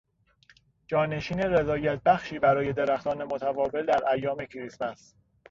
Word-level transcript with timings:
جانشین 0.87 1.39
رضایتبخشی 1.39 2.39
برای 2.39 2.73
درختان 2.73 3.23
متداول 3.23 3.85
در 3.85 4.09
ایام 4.13 4.45
کریسمس 4.45 5.15